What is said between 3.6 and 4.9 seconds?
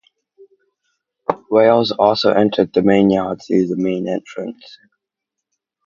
the main entrance.